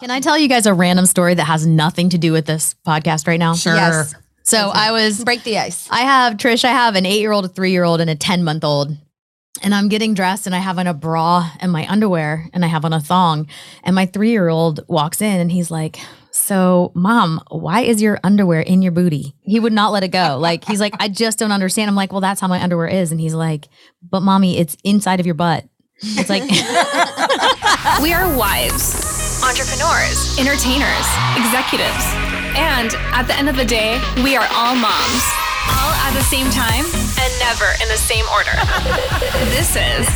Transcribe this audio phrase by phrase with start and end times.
[0.00, 2.76] Can I tell you guys a random story that has nothing to do with this
[2.86, 3.54] podcast right now?
[3.54, 3.74] Sure.
[3.74, 4.14] Yes.
[4.44, 5.88] So I was Break the ice.
[5.90, 8.14] I have Trish, I have an eight year old, a three year old, and a
[8.14, 8.96] 10 month old.
[9.60, 12.68] And I'm getting dressed and I have on a bra and my underwear and I
[12.68, 13.48] have on a thong.
[13.82, 15.98] And my three year old walks in and he's like,
[16.30, 19.34] So, mom, why is your underwear in your booty?
[19.42, 20.38] He would not let it go.
[20.38, 21.90] Like, he's like, I just don't understand.
[21.90, 23.10] I'm like, Well, that's how my underwear is.
[23.10, 23.68] And he's like,
[24.00, 25.64] But mommy, it's inside of your butt.
[26.00, 26.42] It's like,
[28.02, 28.94] We are wives,
[29.48, 32.04] entrepreneurs, entertainers, executives,
[32.52, 35.24] and at the end of the day, we are all moms.
[35.72, 38.52] All at the same time and never in the same order.
[39.56, 40.06] this is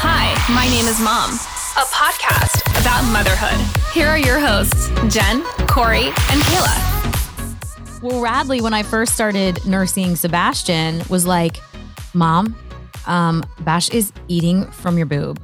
[0.00, 1.28] Hi, my name is Mom,
[1.76, 3.60] a podcast about motherhood.
[3.92, 8.00] Here are your hosts, Jen, Corey, and Kayla.
[8.02, 11.58] Well, Radley, when I first started nursing Sebastian, was like,
[12.14, 12.56] Mom,
[13.06, 15.38] um, Bash is eating from your boob.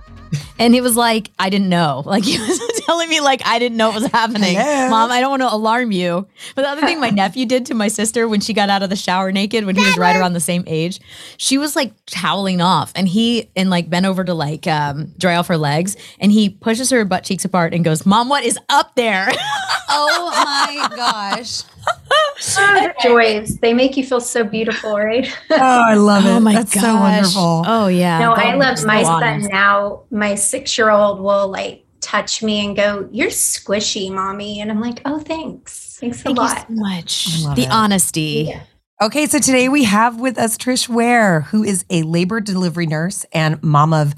[0.59, 2.03] And he was like, I didn't know.
[2.07, 4.55] Like he was telling me like I didn't know what was happening.
[4.57, 4.89] Hello?
[4.91, 6.27] Mom, I don't want to alarm you.
[6.55, 8.91] But the other thing my nephew did to my sister when she got out of
[8.91, 11.01] the shower naked when he was right around the same age,
[11.37, 15.37] she was like toweling off and he and like bent over to like um, dry
[15.37, 18.59] off her legs and he pushes her butt cheeks apart and goes, Mom, what is
[18.69, 19.29] up there?
[19.89, 21.63] Oh my gosh.
[22.59, 23.57] Oh, joys.
[23.59, 25.27] They make you feel so beautiful, right?
[25.51, 26.31] Oh, I love it.
[26.31, 26.83] oh my That's gosh.
[26.83, 27.65] so wonderful.
[27.67, 28.19] Oh yeah.
[28.19, 29.51] no, I love my son honest.
[29.51, 30.03] now.
[30.11, 34.61] My six year old will like touch me and go, You're squishy, mommy.
[34.61, 35.99] And I'm like, Oh, thanks.
[36.01, 36.67] Thanks a Thank you lot.
[36.69, 37.27] so much.
[37.57, 37.71] The it.
[37.71, 38.47] honesty.
[38.49, 38.63] Yeah.
[39.03, 43.27] Okay, so today we have with us Trish Ware, who is a labor delivery nurse
[43.33, 44.15] and mom of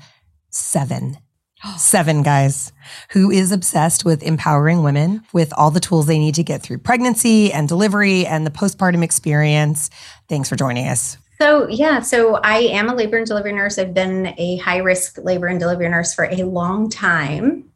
[0.50, 1.18] seven.
[1.76, 2.72] Seven guys
[3.10, 6.78] who is obsessed with empowering women with all the tools they need to get through
[6.78, 9.90] pregnancy and delivery and the postpartum experience.
[10.28, 11.16] Thanks for joining us.
[11.40, 13.78] So, yeah, so I am a labor and delivery nurse.
[13.78, 17.70] I've been a high risk labor and delivery nurse for a long time.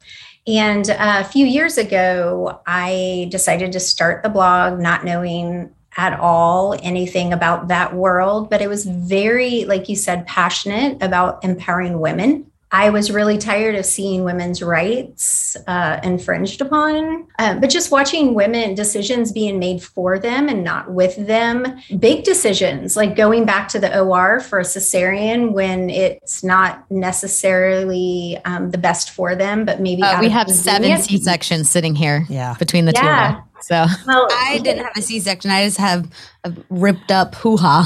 [0.46, 6.18] And uh, a few years ago, I decided to start the blog, not knowing at
[6.18, 12.00] all anything about that world, but it was very, like you said, passionate about empowering
[12.00, 12.50] women.
[12.74, 18.32] I was really tired of seeing women's rights uh, infringed upon, uh, but just watching
[18.32, 21.66] women decisions being made for them and not with them.
[21.98, 28.38] Big decisions like going back to the OR for a cesarean when it's not necessarily
[28.46, 30.96] um, the best for them, but maybe Uh, we of have seven.
[31.02, 32.54] C sections sitting here Yeah.
[32.58, 33.32] between the two of Yeah.
[33.32, 33.42] them.
[33.62, 35.50] So Well, I didn't have a C section.
[35.50, 36.10] I just have
[36.44, 37.84] a ripped up hoo ha.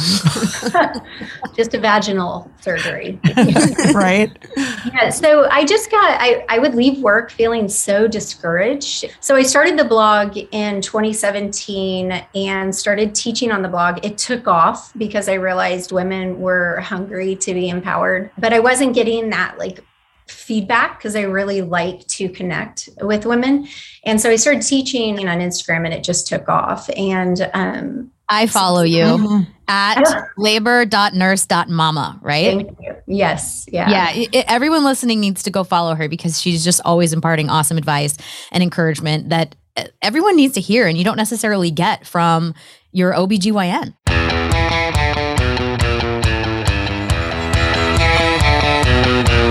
[1.56, 3.20] just a vaginal surgery.
[3.94, 4.31] right?
[4.56, 9.04] Yeah, so I just got I, I would leave work feeling so discouraged.
[9.20, 14.04] So I started the blog in 2017 and started teaching on the blog.
[14.04, 18.94] It took off because I realized women were hungry to be empowered, but I wasn't
[18.94, 19.84] getting that like
[20.28, 23.69] feedback because I really like to connect with women.
[24.04, 26.88] And so I started teaching on Instagram and it just took off.
[26.97, 29.47] And um I follow you Mhm.
[29.69, 30.03] at
[30.37, 32.56] labor.nurse.mama, right?
[32.56, 32.97] thank you.
[33.06, 33.66] Yes.
[33.70, 33.88] Yeah.
[33.88, 37.48] Yeah, it- it- everyone listening needs to go follow her because she's just always imparting
[37.50, 38.16] awesome advice
[38.50, 42.53] and encouragement that uh, everyone needs to hear and you don't necessarily get from
[42.93, 43.94] your OBGYN.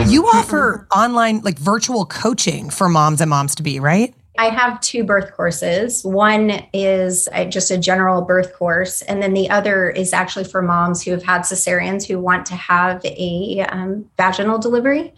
[0.04, 4.14] You offer online, like virtual coaching for moms and moms to be, right?
[4.38, 6.04] I have two birth courses.
[6.04, 10.62] One is uh, just a general birth course, and then the other is actually for
[10.62, 15.14] moms who have had cesareans who want to have a um, vaginal delivery.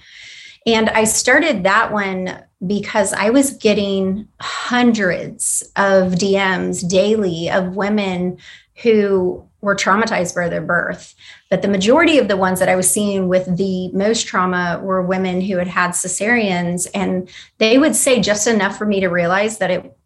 [0.68, 8.38] And I started that one because I was getting hundreds of DMs daily of women
[8.84, 11.16] who were traumatized by their birth.
[11.50, 15.02] But the majority of the ones that I was seeing with the most trauma were
[15.02, 16.88] women who had had cesareans.
[16.94, 19.98] And they would say just enough for me to realize that it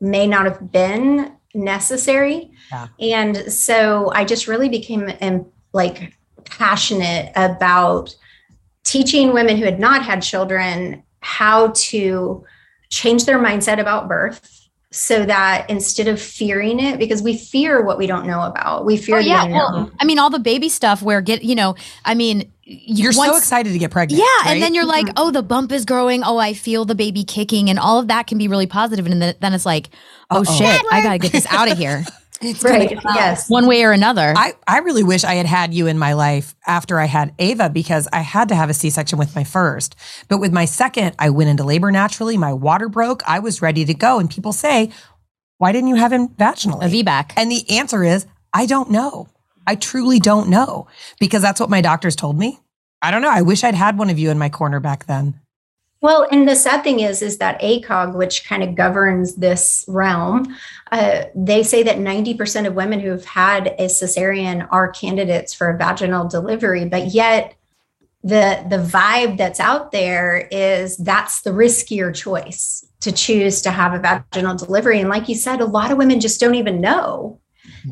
[0.00, 2.52] may not have been necessary.
[2.70, 2.88] Yeah.
[3.00, 6.14] And so I just really became um, like
[6.44, 8.14] passionate about
[8.84, 12.44] teaching women who had not had children how to
[12.90, 14.61] change their mindset about birth
[14.92, 18.96] so that instead of fearing it because we fear what we don't know about we
[18.96, 21.54] fear Oh, the yeah, unknown well, I mean, all the baby stuff where get, you
[21.54, 21.74] know,
[22.04, 24.20] I mean, you You're so excited to get pregnant.
[24.20, 24.52] Yeah, right?
[24.52, 25.14] and then you're like, mm-hmm.
[25.16, 26.22] oh, the bump is growing.
[26.24, 29.04] Oh, I feel the baby kicking, and all of that can be really positive.
[29.04, 29.90] And then, then it's like,
[30.30, 30.58] oh Uh-oh.
[30.58, 32.04] shit, I gotta get this out of here,
[32.42, 34.34] It's right gonna- yes one way or another.
[34.36, 37.70] I, I really wish I had had you in my life after I had Ava
[37.70, 39.94] because I had to have a C section with my first.
[40.28, 42.36] But with my second, I went into labor naturally.
[42.36, 43.22] My water broke.
[43.28, 44.18] I was ready to go.
[44.18, 44.90] And people say,
[45.58, 46.84] why didn't you have him vaginally?
[46.84, 47.32] a VBAC.
[47.36, 49.28] And the answer is, I don't know.
[49.66, 50.88] I truly don't know
[51.20, 52.58] because that's what my doctors told me.
[53.00, 53.30] I don't know.
[53.30, 55.40] I wish I'd had one of you in my corner back then.
[56.02, 60.54] Well, and the sad thing is, is that ACOG, which kind of governs this realm,
[60.90, 65.78] uh, they say that 90% of women who've had a cesarean are candidates for a
[65.78, 67.54] vaginal delivery, but yet
[68.24, 73.94] the the vibe that's out there is that's the riskier choice to choose to have
[73.94, 75.00] a vaginal delivery.
[75.00, 77.40] And like you said, a lot of women just don't even know.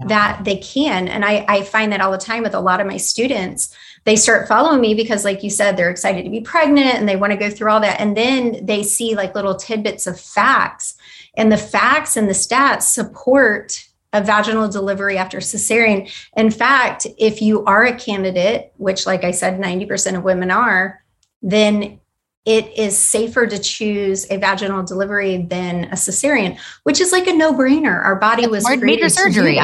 [0.07, 1.09] That they can.
[1.09, 3.75] And I, I find that all the time with a lot of my students.
[4.05, 7.17] They start following me because, like you said, they're excited to be pregnant and they
[7.17, 8.01] want to go through all that.
[8.01, 10.97] And then they see like little tidbits of facts.
[11.37, 16.11] And the facts and the stats support a vaginal delivery after cesarean.
[16.37, 21.05] In fact, if you are a candidate, which, like I said, 90% of women are,
[21.43, 22.00] then
[22.47, 27.33] it is safer to choose a vaginal delivery than a cesarean, which is like a
[27.33, 28.03] no brainer.
[28.03, 29.61] Our body was major surgery.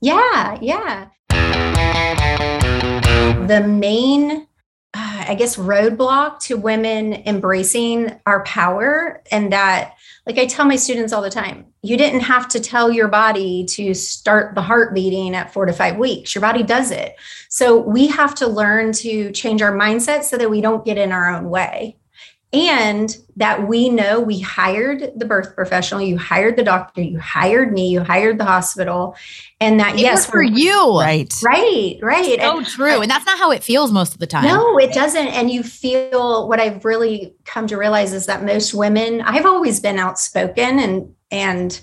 [0.00, 1.08] Yeah, yeah.
[3.46, 4.46] The main
[4.92, 9.22] uh, I guess, roadblock to women embracing our power.
[9.30, 9.94] And that,
[10.26, 13.64] like I tell my students all the time, you didn't have to tell your body
[13.66, 16.34] to start the heart beating at four to five weeks.
[16.34, 17.14] Your body does it.
[17.48, 21.12] So we have to learn to change our mindset so that we don't get in
[21.12, 21.96] our own way
[22.52, 27.72] and that we know we hired the birth professional, you hired the doctor, you hired
[27.72, 29.14] me, you hired the hospital,
[29.60, 32.40] and that it yes, for you, right, right, right.
[32.40, 34.44] So and, true, and that's not how it feels most of the time.
[34.44, 35.28] No, it doesn't.
[35.28, 39.78] And you feel what I've really come to realize is that most women, I've always
[39.78, 41.80] been outspoken and and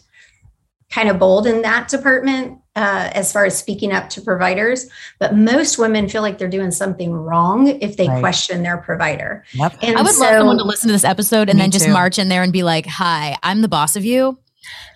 [0.89, 4.87] kind of bold in that department uh, as far as speaking up to providers,
[5.19, 8.19] but most women feel like they're doing something wrong if they right.
[8.19, 9.43] question their provider.
[9.53, 9.77] Yep.
[9.81, 11.91] And I would so, love someone to listen to this episode and then just too.
[11.91, 14.37] march in there and be like, "Hi, I'm the boss of you."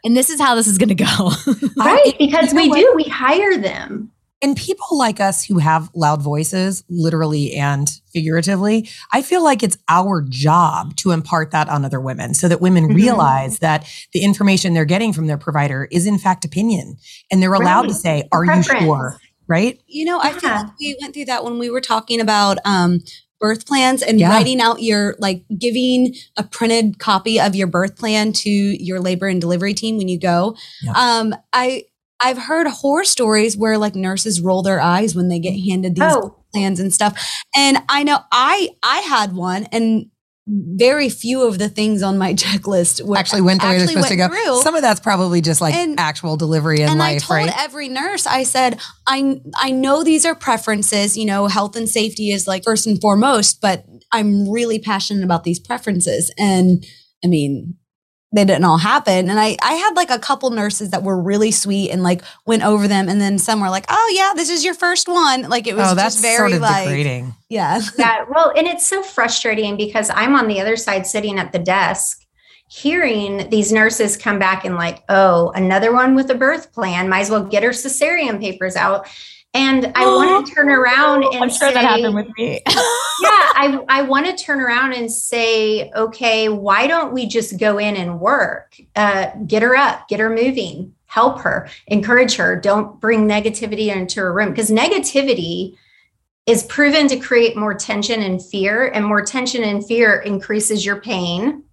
[0.03, 1.31] And this is how this is going to go.
[1.77, 2.15] right.
[2.17, 4.11] Because we do, we hire them.
[4.41, 9.77] And people like us who have loud voices, literally and figuratively, I feel like it's
[9.88, 12.95] our job to impart that on other women so that women mm-hmm.
[12.95, 16.97] realize that the information they're getting from their provider is in fact opinion.
[17.31, 17.89] And they're allowed right.
[17.89, 19.17] to say, Are you sure?
[19.47, 19.81] Right?
[19.88, 23.01] You know, I feel like we went through that when we were talking about um,
[23.41, 24.29] birth plans and yeah.
[24.29, 29.27] writing out your like giving a printed copy of your birth plan to your labor
[29.27, 30.55] and delivery team when you go.
[30.81, 30.93] Yeah.
[30.95, 31.85] Um, I
[32.21, 36.03] I've heard horror stories where like nurses roll their eyes when they get handed these
[36.03, 36.44] oh.
[36.53, 37.19] plans and stuff.
[37.56, 40.07] And I know I I had one and
[40.47, 44.15] very few of the things on my checklist actually went the way they're supposed to
[44.15, 44.27] go.
[44.27, 44.62] Through.
[44.62, 47.63] Some of that's probably just like and, actual delivery in and life, I told right?
[47.63, 51.17] Every nurse, I said, I I know these are preferences.
[51.17, 55.44] You know, health and safety is like first and foremost, but I'm really passionate about
[55.44, 56.31] these preferences.
[56.38, 56.85] And
[57.24, 57.75] I mean,
[58.33, 59.29] they didn't all happen.
[59.29, 62.63] And I, I had like a couple nurses that were really sweet and like went
[62.63, 63.09] over them.
[63.09, 65.49] And then some were like, oh yeah, this is your first one.
[65.49, 67.35] Like it was oh, that's just very sort of like, degrading.
[67.49, 67.81] Yeah.
[67.97, 68.25] yeah.
[68.29, 72.25] Well, and it's so frustrating because I'm on the other side sitting at the desk
[72.71, 77.19] hearing these nurses come back and like, oh, another one with a birth plan, might
[77.19, 79.09] as well get her cesarean papers out.
[79.53, 82.62] And I oh, want to turn around and I'm sure say, that happened with me.
[82.68, 82.74] yeah,
[83.25, 87.98] I, I want to turn around and say, okay, why don't we just go in
[87.98, 88.77] and work?
[88.95, 92.56] Uh, get her up, get her moving, help her, encourage her.
[92.56, 95.75] Don't bring negativity into her room because negativity
[96.45, 101.00] is proven to create more tension and fear, and more tension and fear increases your
[101.00, 101.63] pain.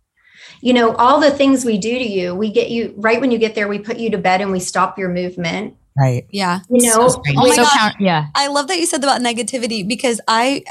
[0.60, 3.38] You know, all the things we do to you, we get you right when you
[3.38, 6.26] get there, we put you to bed and we stop your movement Right.
[6.30, 6.60] Yeah.
[6.70, 7.94] You know, so oh my so God.
[7.98, 8.26] yeah.
[8.34, 10.62] I love that you said about negativity because I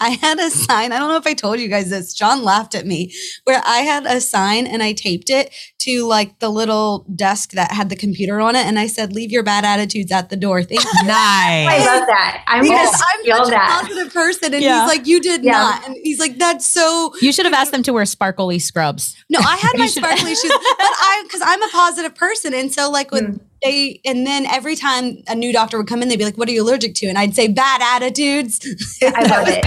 [0.00, 0.92] I had a sign.
[0.92, 2.14] I don't know if I told you guys this.
[2.14, 3.12] John laughed at me
[3.44, 7.72] where I had a sign and I taped it to like the little desk that
[7.72, 10.62] had the computer on it, and I said, "Leave your bad attitudes at the door."
[10.62, 11.06] Thank you.
[11.06, 11.68] nice.
[11.68, 12.44] I love that.
[12.46, 13.82] I'm because I'm such that.
[13.82, 14.80] a positive person, and yeah.
[14.80, 15.52] he's like, "You did yeah.
[15.52, 19.16] not," and he's like, "That's so." You should have asked them to wear sparkly scrubs.
[19.28, 22.90] No, I had my sparkly shoes, but I because I'm a positive person, and so
[22.90, 23.26] like when.
[23.26, 26.36] Mm they and then every time a new doctor would come in, they'd be like,
[26.36, 28.60] "What are you allergic to?" And I'd say, "Bad attitudes."
[29.02, 29.64] I love it.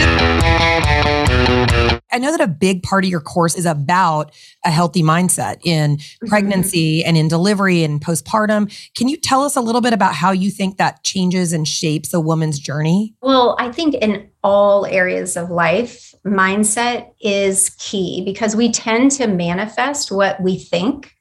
[2.14, 4.32] I know that a big part of your course is about
[4.66, 6.28] a healthy mindset in mm-hmm.
[6.28, 7.10] pregnancy mm-hmm.
[7.10, 8.72] and in delivery and postpartum.
[8.96, 12.14] Can you tell us a little bit about how you think that changes and shapes
[12.14, 13.16] a woman's journey?
[13.22, 19.28] Well, I think in all areas of life, mindset is key because we tend to
[19.28, 21.14] manifest what we think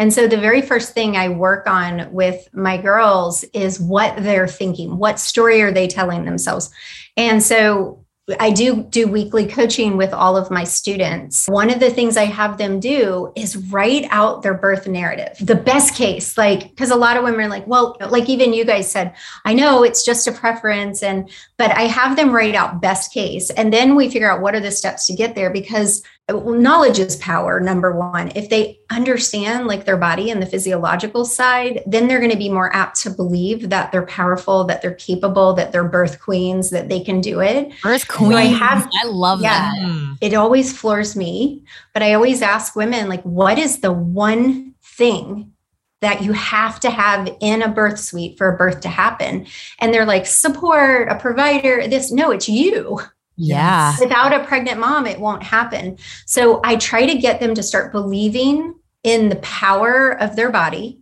[0.00, 4.48] and so the very first thing I work on with my girls is what they're
[4.48, 4.96] thinking.
[4.96, 6.70] What story are they telling themselves?
[7.18, 8.06] And so
[8.38, 11.46] I do do weekly coaching with all of my students.
[11.48, 15.36] One of the things I have them do is write out their birth narrative.
[15.40, 18.64] The best case, like because a lot of women are like, well, like even you
[18.64, 19.14] guys said,
[19.44, 23.50] I know it's just a preference and but I have them write out best case
[23.50, 26.02] and then we figure out what are the steps to get there because
[26.32, 28.32] knowledge is power number one.
[28.34, 32.48] If they understand like their body and the physiological side then they're going to be
[32.48, 36.88] more apt to believe that they're powerful that they're capable that they're birth queens that
[36.88, 37.72] they can do it.
[37.82, 40.16] Birth queen I, have, I love yeah, that.
[40.20, 45.52] It always floors me but i always ask women like what is the one thing
[46.00, 49.46] that you have to have in a birth suite for a birth to happen?
[49.78, 52.10] And they're like support a provider this.
[52.10, 53.00] No it's you
[53.40, 53.96] yeah.
[53.98, 55.98] Without a pregnant mom, it won't happen.
[56.26, 61.00] So I try to get them to start believing in the power of their body,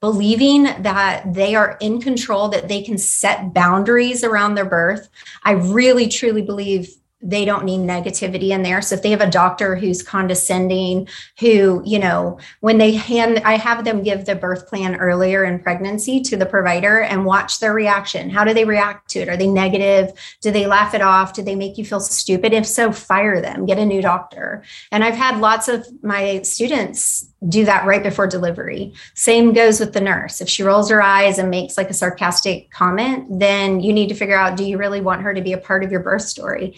[0.00, 5.08] believing that they are in control, that they can set boundaries around their birth.
[5.44, 6.90] I really, truly believe
[7.22, 8.82] they don't need negativity in there.
[8.82, 11.08] So if they have a doctor who's condescending,
[11.40, 15.58] who, you know, when they hand, I have them give the birth plan earlier in
[15.58, 18.28] pregnancy to the provider and watch their reaction.
[18.28, 19.28] How do they react to it?
[19.30, 20.12] Are they negative?
[20.42, 21.32] Do they laugh it off?
[21.32, 22.52] Do they make you feel stupid?
[22.52, 24.62] If so, fire them, get a new doctor.
[24.92, 28.92] And I've had lots of my students do that right before delivery.
[29.14, 30.40] Same goes with the nurse.
[30.40, 34.14] If she rolls her eyes and makes like a sarcastic comment, then you need to
[34.14, 36.76] figure out do you really want her to be a part of your birth story?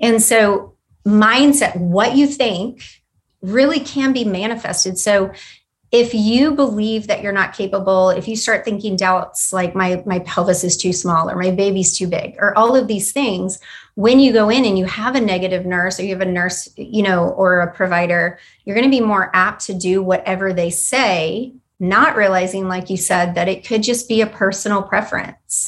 [0.00, 0.74] And so,
[1.06, 2.82] mindset, what you think,
[3.42, 4.98] really can be manifested.
[4.98, 5.32] So,
[5.92, 10.20] if you believe that you're not capable, if you start thinking doubts like my my
[10.20, 13.58] pelvis is too small or my baby's too big or all of these things,
[13.96, 16.68] when you go in and you have a negative nurse or you have a nurse,
[16.76, 20.70] you know, or a provider, you're going to be more apt to do whatever they
[20.70, 25.66] say, not realizing like you said that it could just be a personal preference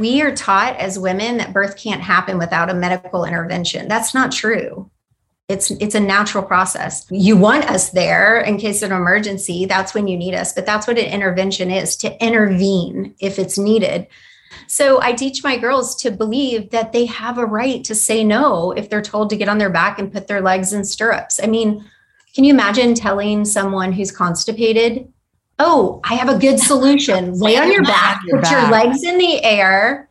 [0.00, 3.86] we are taught as women that birth can't happen without a medical intervention.
[3.86, 4.90] That's not true.
[5.48, 7.06] It's it's a natural process.
[7.10, 9.66] You want us there in case of an emergency.
[9.66, 10.52] That's when you need us.
[10.52, 14.06] But that's what an intervention is to intervene if it's needed.
[14.66, 18.72] So I teach my girls to believe that they have a right to say no
[18.72, 21.40] if they're told to get on their back and put their legs in stirrups.
[21.42, 21.84] I mean,
[22.34, 25.12] can you imagine telling someone who's constipated
[25.60, 27.38] oh, I have a good solution.
[27.38, 28.52] Lay on your back, your put back.
[28.52, 30.08] your legs in the air,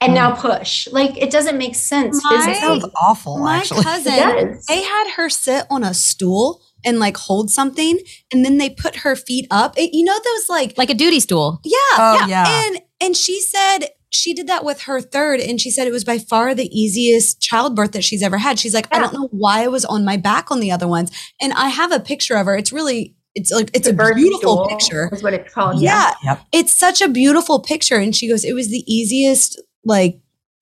[0.00, 0.16] and mm.
[0.16, 0.88] now push.
[0.92, 2.22] Like it doesn't make sense.
[2.22, 2.60] My, physically.
[2.60, 3.38] sounds awful.
[3.38, 3.84] My actually.
[3.84, 7.98] cousin, they had her sit on a stool and like hold something,
[8.32, 9.78] and then they put her feet up.
[9.78, 11.60] It, you know those like like a duty stool.
[11.64, 12.66] Yeah, oh, yeah, yeah.
[12.66, 16.04] And and she said she did that with her third and she said it was
[16.04, 18.58] by far the easiest childbirth that she's ever had.
[18.58, 18.96] She's like, yeah.
[18.96, 21.10] I don't know why I was on my back on the other ones.
[21.40, 22.56] And I have a picture of her.
[22.56, 25.08] It's really it's like it's the a beautiful picture.
[25.12, 25.80] Is what it's called.
[25.80, 26.12] Yeah.
[26.24, 26.32] yeah.
[26.32, 26.46] Yep.
[26.52, 27.96] It's such a beautiful picture.
[27.96, 30.20] And she goes, it was the easiest, like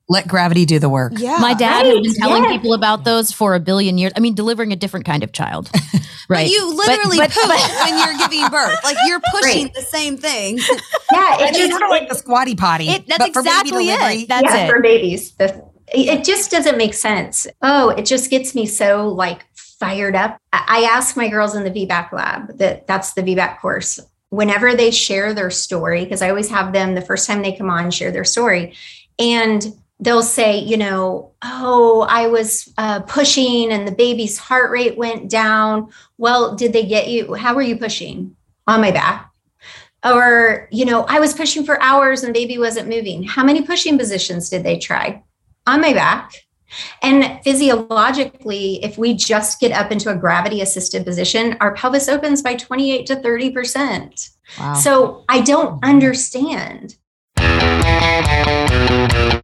[0.09, 1.15] let gravity do the work.
[1.17, 1.39] Yeah.
[1.39, 1.97] My dad right.
[1.97, 2.53] has been telling yeah.
[2.53, 4.13] people about those for a billion years.
[4.15, 5.71] I mean, delivering a different kind of child.
[6.29, 6.45] right.
[6.45, 8.85] But you literally but, but, poop when you're giving birth.
[8.85, 9.75] Like you're pushing right.
[9.75, 10.59] the same thing.
[11.13, 11.37] Yeah.
[11.39, 12.89] It's just, sort of like the squatty potty.
[12.89, 14.29] It, that's exactly it.
[14.29, 14.71] That's yeah, it.
[14.71, 15.35] For babies.
[15.37, 15.65] The,
[15.95, 17.47] it just doesn't make sense.
[17.63, 19.47] Oh, it just gets me so like
[19.79, 20.39] fired up.
[20.53, 24.01] I ask my girls in the VBAC lab that that's the VBAC course.
[24.31, 27.71] Whenever they share their story, because I always have them the first time they come
[27.71, 28.75] on share their story,
[29.19, 29.65] and
[30.01, 35.31] they'll say, you know, oh, I was uh, pushing and the baby's heart rate went
[35.31, 35.91] down.
[36.19, 37.35] Well, did they get you?
[37.35, 38.37] How were you pushing?
[38.67, 39.31] On my back.
[40.05, 43.23] Or, you know, I was pushing for hours and baby wasn't moving.
[43.23, 45.23] How many pushing positions did they try?
[45.67, 46.46] On my back.
[47.03, 52.43] And physiologically, if we just get up into a gravity assisted position, our pelvis opens
[52.43, 54.31] by 28 to 30%.
[54.59, 54.75] Wow.
[54.75, 56.97] So I don't understand.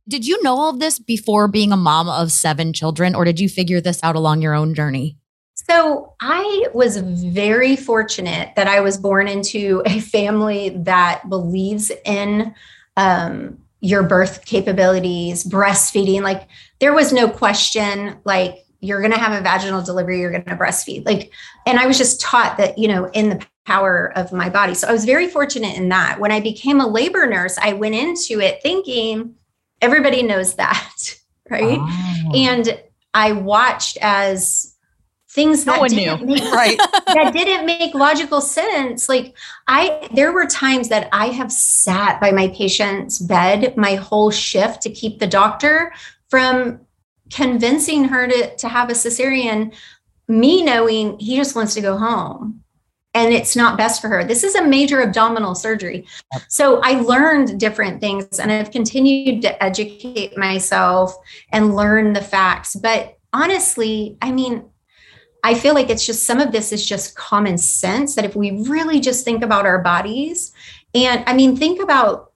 [0.08, 3.40] Did you know all of this before being a mom of seven children, or did
[3.40, 5.16] you figure this out along your own journey?
[5.54, 12.54] So I was very fortunate that I was born into a family that believes in
[12.96, 16.22] um, your birth capabilities, breastfeeding.
[16.22, 16.48] Like
[16.78, 20.56] there was no question, like you're going to have a vaginal delivery, you're going to
[20.56, 21.04] breastfeed.
[21.04, 21.32] Like,
[21.66, 24.74] and I was just taught that, you know, in the power of my body.
[24.74, 26.20] So I was very fortunate in that.
[26.20, 29.34] When I became a labor nurse, I went into it thinking
[29.80, 31.16] everybody knows that,
[31.50, 31.78] right?
[31.80, 32.32] Oh.
[32.34, 32.80] And
[33.14, 34.71] I watched as
[35.32, 36.78] things no that didn't make, right.
[37.06, 39.08] that didn't make logical sense.
[39.08, 39.34] Like
[39.66, 44.82] I, there were times that I have sat by my patient's bed my whole shift
[44.82, 45.92] to keep the doctor
[46.28, 46.80] from
[47.32, 49.74] convincing her to, to have a cesarean,
[50.28, 52.62] me knowing he just wants to go home
[53.14, 54.24] and it's not best for her.
[54.24, 56.06] This is a major abdominal surgery.
[56.48, 61.14] So I learned different things and I've continued to educate myself
[61.50, 62.74] and learn the facts.
[62.74, 64.64] But honestly, I mean,
[65.42, 68.62] I feel like it's just some of this is just common sense that if we
[68.68, 70.52] really just think about our bodies,
[70.94, 72.31] and I mean, think about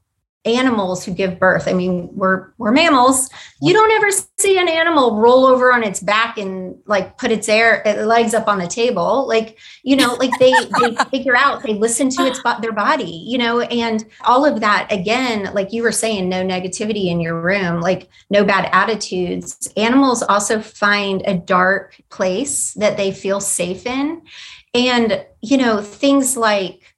[0.47, 1.69] animals who give birth.
[1.69, 3.29] I mean, we're we're mammals.
[3.61, 7.49] You don't ever see an animal roll over on its back and like put its
[7.49, 9.27] air uh, legs up on the table.
[9.27, 13.39] Like, you know, like they they figure out, they listen to its their body, you
[13.39, 17.81] know, and all of that again, like you were saying, no negativity in your room,
[17.81, 19.69] like no bad attitudes.
[19.77, 24.23] Animals also find a dark place that they feel safe in.
[24.75, 26.96] And, you know, things like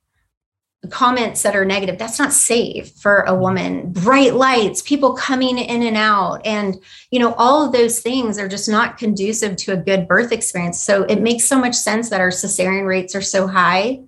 [0.90, 3.40] comments that are negative that's not safe for a mm-hmm.
[3.40, 3.92] woman.
[3.92, 6.76] Bright lights people coming in and out and
[7.10, 10.80] you know all of those things are just not conducive to a good birth experience.
[10.80, 14.00] So it makes so much sense that our cesarean rates are so high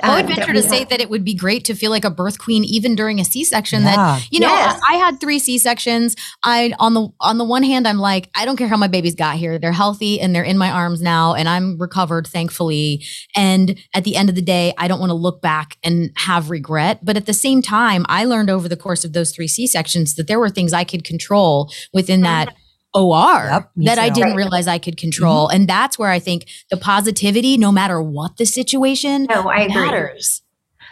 [0.00, 2.38] I would venture to say that it would be great to feel like a birth
[2.38, 3.82] queen even during a C-section.
[3.82, 3.94] Yeah.
[3.94, 4.80] That you know, yes.
[4.88, 6.16] I had three C-sections.
[6.44, 9.14] I on the on the one hand, I'm like, I don't care how my babies
[9.14, 9.58] got here.
[9.58, 13.04] They're healthy and they're in my arms now, and I'm recovered, thankfully.
[13.36, 16.48] And at the end of the day, I don't want to look back and have
[16.48, 17.04] regret.
[17.04, 20.26] But at the same time, I learned over the course of those three C-sections that
[20.26, 22.56] there were things I could control within that mm-hmm.
[22.94, 25.48] OR yep, that I didn't realize I could control.
[25.48, 25.56] Mm-hmm.
[25.56, 30.42] And that's where I think the positivity, no matter what the situation, no, I matters.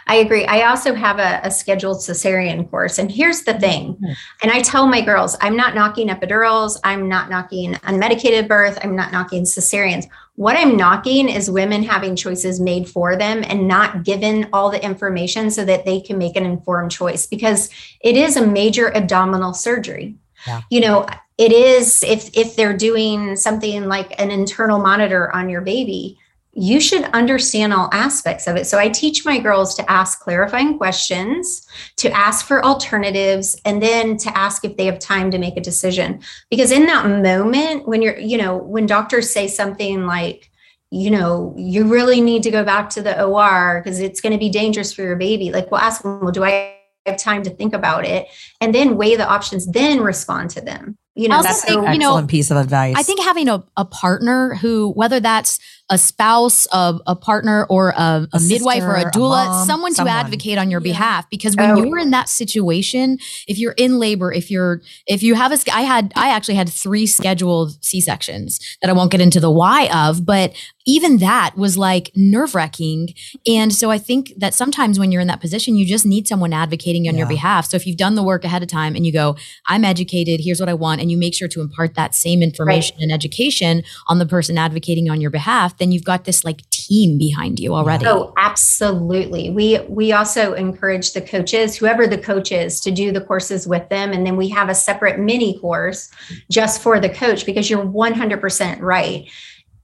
[0.07, 0.45] I agree.
[0.45, 2.97] I also have a, a, scheduled cesarean course.
[2.97, 3.93] And here's the thing.
[3.93, 4.11] Mm-hmm.
[4.41, 6.77] And I tell my girls, I'm not knocking epidurals.
[6.83, 8.79] I'm not knocking unmedicated birth.
[8.83, 10.07] I'm not knocking cesareans.
[10.35, 14.83] What I'm knocking is women having choices made for them and not given all the
[14.83, 17.69] information so that they can make an informed choice because
[18.01, 20.15] it is a major abdominal surgery.
[20.47, 20.61] Yeah.
[20.71, 21.07] You know,
[21.41, 26.17] it is if if they're doing something like an internal monitor on your baby
[26.53, 28.67] you should understand all aspects of it.
[28.67, 34.17] So i teach my girls to ask clarifying questions to ask for alternatives and then
[34.17, 36.19] to ask if they have time to make a decision.
[36.49, 40.51] Because in that moment when you're you know when doctors say something like
[40.91, 44.45] you know you really need to go back to the or because it's going to
[44.45, 47.49] be dangerous for your baby like we'll ask them well do i have time to
[47.49, 48.27] think about it?
[48.59, 52.25] And then weigh the options then respond to them you know, that's think, an excellent
[52.25, 52.95] know, piece of advice.
[52.97, 55.59] I think having a, a partner who, whether that's
[55.91, 59.67] a spouse, a, a partner, or a, a, a midwife sister, or a doula, mom,
[59.67, 60.93] someone, someone, to advocate on your yeah.
[60.93, 61.29] behalf.
[61.29, 61.83] Because when oh.
[61.83, 65.81] you're in that situation, if you're in labor, if you're, if you have a, I
[65.81, 69.87] had, I actually had three scheduled C sections that I won't get into the why
[69.93, 70.55] of, but
[70.87, 73.09] even that was like nerve wracking.
[73.45, 76.53] And so I think that sometimes when you're in that position, you just need someone
[76.53, 77.19] advocating on yeah.
[77.19, 77.69] your behalf.
[77.69, 79.35] So if you've done the work ahead of time and you go,
[79.67, 82.95] I'm educated, here's what I want, and you make sure to impart that same information
[82.95, 83.03] right.
[83.03, 87.17] and education on the person advocating on your behalf, then you've got this like team
[87.17, 88.05] behind you already.
[88.05, 89.49] Oh, absolutely.
[89.49, 93.89] We we also encourage the coaches, whoever the coach is, to do the courses with
[93.89, 96.11] them and then we have a separate mini course
[96.49, 99.29] just for the coach because you're 100% right.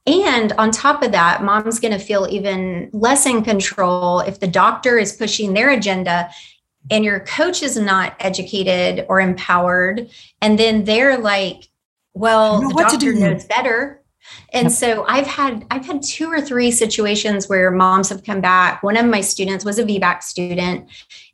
[0.06, 4.48] And on top of that, mom's going to feel even less in control if the
[4.48, 6.30] doctor is pushing their agenda
[6.90, 10.10] and your coach is not educated or empowered.
[10.42, 11.68] And then they're like,
[12.14, 14.02] well, the doctor knows better.
[14.54, 14.72] And yep.
[14.72, 18.84] so I've had I've had two or three situations where moms have come back.
[18.84, 20.90] One of my students was a VBAC student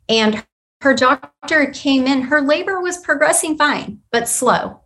[0.08, 0.44] and
[0.82, 4.80] her doctor came in, her labor was progressing fine, but slow.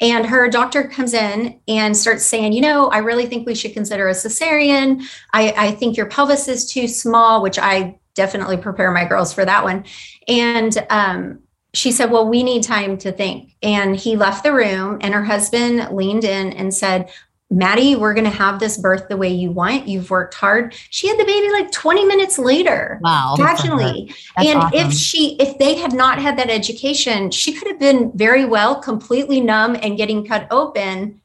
[0.00, 3.74] And her doctor comes in and starts saying, you know, I really think we should
[3.74, 5.02] consider a cesarean.
[5.32, 9.44] I, I think your pelvis is too small, which I definitely prepare my girls for
[9.44, 9.84] that one.
[10.28, 11.40] And um,
[11.74, 13.54] she said, Well, we need time to think.
[13.62, 17.10] And he left the room, and her husband leaned in and said,
[17.50, 19.86] Maddie, we're going to have this birth the way you want.
[19.86, 20.74] You've worked hard.
[20.90, 22.98] She had the baby like 20 minutes later.
[23.02, 23.36] Wow.
[23.38, 24.14] Vaginally.
[24.36, 24.78] And awesome.
[24.78, 28.80] if she, if they had not had that education, she could have been very well
[28.80, 31.20] completely numb and getting cut open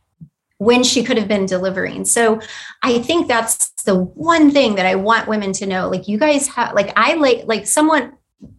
[0.58, 2.04] when she could have been delivering.
[2.04, 2.42] So
[2.84, 5.90] I think that's the one thing that I want women to know.
[5.90, 8.14] Like you guys have, like I like, like someone,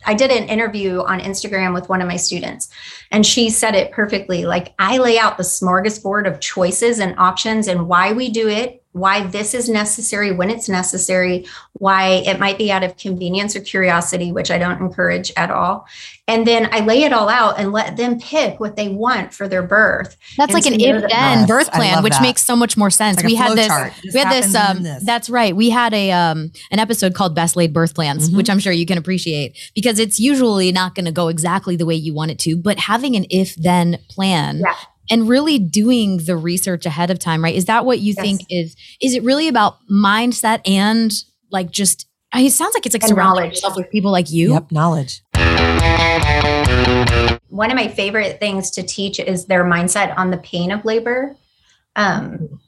[0.05, 2.69] I did an interview on Instagram with one of my students,
[3.11, 4.45] and she said it perfectly.
[4.45, 8.80] Like, I lay out the smorgasbord of choices and options and why we do it
[8.93, 13.61] why this is necessary when it's necessary, why it might be out of convenience or
[13.61, 15.87] curiosity, which I don't encourage at all.
[16.27, 19.47] And then I lay it all out and let them pick what they want for
[19.47, 20.17] their birth.
[20.37, 22.23] That's like an if then birth plan, which that.
[22.23, 23.19] makes so much more sense.
[23.19, 24.55] Like we, had this, we had this.
[24.55, 25.05] Um, this.
[25.05, 25.55] That's right.
[25.55, 28.37] We had a um, an episode called Best Laid Birth Plans, mm-hmm.
[28.37, 31.87] which I'm sure you can appreciate because it's usually not going to go exactly the
[31.87, 32.57] way you want it to.
[32.57, 34.75] But having an if then plan yeah
[35.11, 37.55] and really doing the research ahead of time, right?
[37.55, 38.25] Is that what you yes.
[38.25, 41.13] think is is it really about mindset and
[41.51, 43.57] like just it sounds like it's like and surrounding knowledge.
[43.57, 44.53] yourself with people like you.
[44.53, 45.23] Yep, knowledge.
[47.49, 51.37] One of my favorite things to teach is their mindset on the pain of labor.
[51.97, 52.61] Um,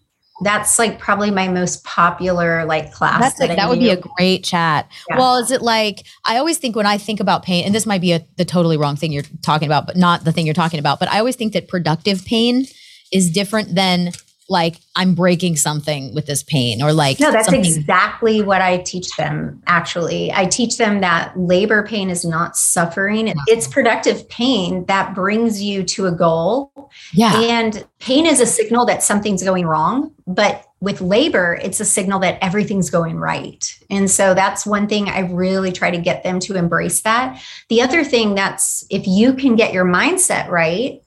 [0.42, 3.20] that's like probably my most popular like class.
[3.20, 4.88] That's that like that would be a great chat.
[5.09, 5.18] Yeah.
[5.18, 8.00] Well, is it like I always think when I think about pain, and this might
[8.00, 10.81] be a, the totally wrong thing you're talking about, but not the thing you're talking
[10.81, 10.98] about.
[10.98, 12.66] But I always think that productive pain
[13.12, 14.12] is different than
[14.53, 18.79] like I'm breaking something with this pain or like No, that's something- exactly what I
[18.79, 19.61] teach them.
[19.67, 25.61] Actually, I teach them that labor pain is not suffering; it's productive pain that brings
[25.61, 26.71] you to a goal.
[27.12, 27.41] yeah.
[27.41, 32.19] And pain is a signal that something's going wrong, but with labor, it's a signal
[32.21, 33.79] that everything's going right.
[33.88, 37.41] And so that's one thing I really try to get them to embrace that.
[37.69, 41.01] The other thing that's if you can get your mindset right,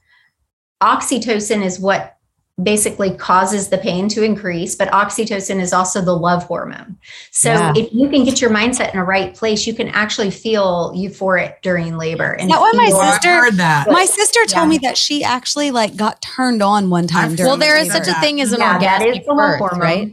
[0.82, 2.15] oxytocin is what
[2.62, 6.96] basically causes the pain to increase, but oxytocin is also the love hormone.
[7.30, 7.72] So Yeah.
[7.76, 11.56] if you can get your mindset in a right place, you can actually feel euphoric
[11.62, 12.32] during labor.
[12.32, 13.90] And that why my feel- I've sister- heard that.
[13.90, 17.48] My sister told me that she actually like got turned on one time I've- during
[17.50, 19.58] well, there is Heard such a thing as an Yeah, that orgasmic the love birth,
[19.58, 19.80] hormone.
[19.80, 20.12] right?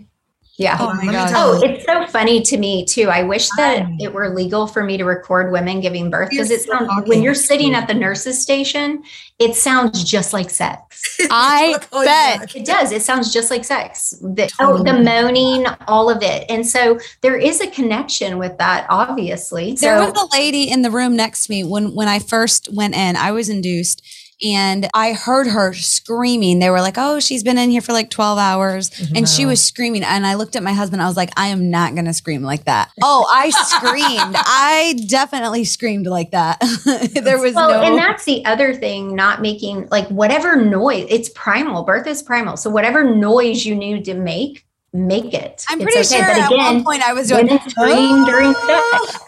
[0.64, 0.78] Yeah.
[0.80, 1.32] Oh my God.
[1.36, 3.10] Oh, it's so funny to me too.
[3.10, 3.96] I wish that Right.
[4.00, 7.22] it were legal for me to record women giving birth because it sounds talking when
[7.22, 9.04] you're sitting at the nurse's station,
[9.40, 11.18] it sounds just like sex.
[11.30, 12.56] I Oh, bet.
[12.56, 12.92] It does.
[12.94, 14.12] It sounds just like sex.
[14.22, 16.46] The, oh, the moaning, all of it.
[16.50, 19.74] And so there is a connection with that, obviously.
[19.74, 22.70] There So was a lady in the room next to me when when I first
[22.74, 23.16] went in.
[23.18, 24.02] I was induced
[24.44, 26.60] and I heard her screaming.
[26.60, 29.16] They were like, "Oh, she's been in here for like 12 hours." Mm-hmm.
[29.16, 31.02] And she was screaming and I looked at my husband.
[31.02, 34.36] I was like, "I am not going to scream like that." Oh, I screamed.
[34.38, 36.60] I definitely screamed like that.
[37.14, 41.30] there was well, no and that's the other thing, not making like whatever noise, it's
[41.30, 41.84] primal.
[41.84, 42.58] Birth is primal.
[42.58, 45.66] So whatever noise you need to make, make it.
[45.70, 46.18] I'm It's pretty okay.
[46.18, 49.20] sure But at again, one point I was doing women scream during sex.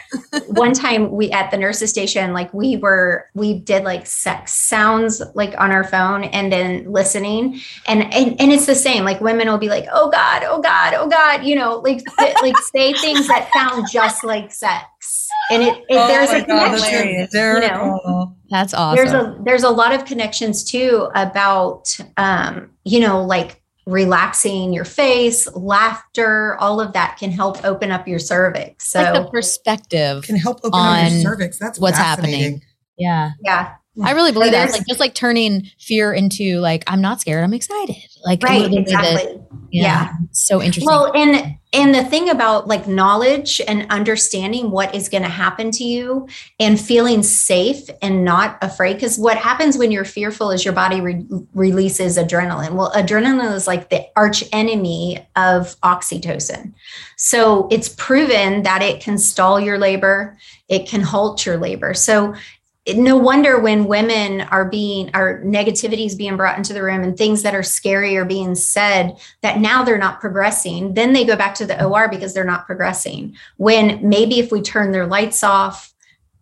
[0.48, 5.22] One time we at the nurses station, like we were, we did like sex sounds
[5.34, 7.60] like on our phone and then listening.
[7.88, 9.04] And and, and it's the same.
[9.04, 12.04] Like women will be like, oh God, oh God, oh God, you know, like
[12.42, 15.28] like say things that sound just like sex.
[15.50, 17.28] And it, it Oh there's a God, connection.
[17.32, 18.36] that's you know?
[18.50, 18.96] That's awesome.
[18.96, 24.86] there's a there's a lot of connections too about um you know like relaxing your
[24.86, 30.24] face laughter all of that can help open up your cervix so like the perspective.
[30.24, 31.60] Can help open up your cervix.
[31.60, 32.62] That's what's happening.
[32.98, 33.32] Yeah.
[33.44, 34.66] yeah I really believe that.
[34.66, 37.96] It's like just like turning fear into like I'm not scared, I'm excited.
[38.26, 38.94] Like right living with it.
[38.94, 39.42] exactly
[39.76, 40.14] yeah.
[40.30, 40.88] It's so interesting.
[40.88, 45.72] well and and the thing about like knowledge and understanding what is going to happen
[45.72, 46.28] to you
[46.60, 51.02] and feeling safe and not afraid because what happens when you're fearful is your body
[51.02, 56.74] re- releases adrenaline well adrenaline is like the arch enemy of oxytocin
[57.18, 60.38] so it's proven that it can stall your labor
[60.70, 62.34] it can halt your labor so
[62.94, 67.18] no wonder when women are being our negativity is being brought into the room and
[67.18, 71.36] things that are scary are being said that now they're not progressing then they go
[71.36, 73.36] back to the or because they're not progressing.
[73.58, 75.94] When maybe if we turn their lights off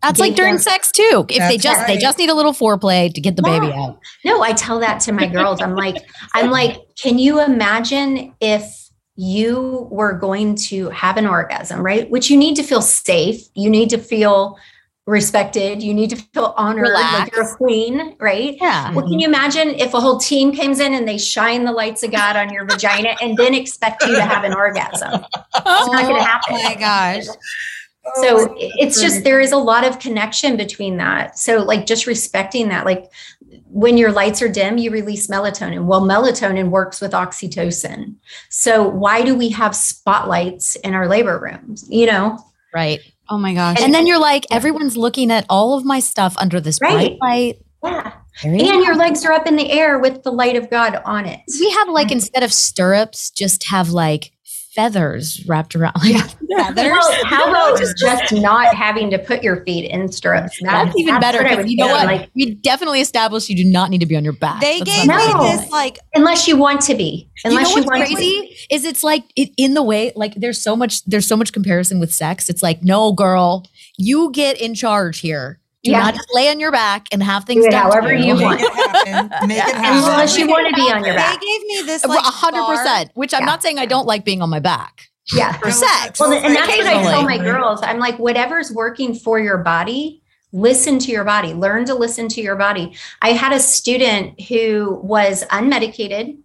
[0.02, 1.24] That's like during them- sex too.
[1.28, 3.98] If they That's just they just need a little foreplay to get the baby out.
[4.24, 5.62] no i tell that to my girls.
[5.62, 5.96] I'm like
[6.34, 12.10] i'm like can you imagine if you were going to have an orgasm right?
[12.10, 13.46] Which you need to feel safe.
[13.54, 14.58] You need to feel
[15.06, 18.92] respected you need to feel honored like you're a queen right Yeah.
[18.94, 22.02] Well, can you imagine if a whole team comes in and they shine the lights
[22.02, 25.24] of God on your vagina and then expect you to have an orgasm?
[25.56, 26.56] It's not going to oh happen.
[26.56, 27.24] Oh my gosh.
[28.16, 31.38] So oh, it's just there is a lot of connection between that.
[31.38, 33.10] So like just respecting that, like
[33.68, 35.84] when your lights are dim, you release melatonin.
[35.84, 38.14] Well, melatonin works with oxytocin.
[38.50, 41.86] So why do we have spotlights in our labor rooms?
[41.88, 42.38] You know,
[42.74, 43.00] Right.
[43.28, 43.80] Oh my gosh.
[43.80, 47.18] And then you're like, everyone's looking at all of my stuff under this Right.
[47.18, 47.92] bright light.
[48.02, 48.12] yeah.
[48.42, 51.24] Very And your legs are up in the air with the light of God on
[51.24, 51.40] it.
[51.60, 54.32] we have like instead of stirrups, just have like
[54.74, 55.94] feathers wrapped around.
[56.02, 56.16] Like,
[56.58, 56.92] feathers.
[56.92, 60.58] Well, how about just not having to put your feet in stirrups?
[60.62, 61.38] That- that's even better.
[61.38, 62.06] what I 'cause would You know what?
[62.06, 64.60] Like, we definitely established you do not need to be on your back.
[64.60, 65.42] They That's gave me No.
[65.56, 67.30] this like unless you want to be.
[67.44, 68.14] you know Unless you, what's want to be.
[68.14, 71.52] crazy is it's like it, in the way like there's so much there's so much
[71.52, 72.48] comparison with sex.
[72.48, 75.60] It's like no girl, you get in charge here.
[75.84, 76.00] Do Yeah.
[76.00, 77.86] not just lay on your back and have things Do it done.
[77.86, 78.60] to however you Make want.
[78.62, 79.30] it happen.
[79.48, 79.98] Make it happen.
[80.10, 81.38] Unless you want to be on your back.
[81.40, 82.76] they gave me this A like hundred bar.
[82.76, 83.10] percent.
[83.14, 83.46] Which I'm Yeah.
[83.46, 85.52] not saying I don't like being on my back Yeah.
[85.58, 86.18] for sex.
[86.18, 87.80] Well, and that's what I tell my girls.
[87.82, 90.22] I'm like, whatever's working for your body,
[90.54, 91.52] listen to your body.
[91.52, 92.94] Learn to listen to your body.
[93.20, 96.38] I had a student who was unmedicated.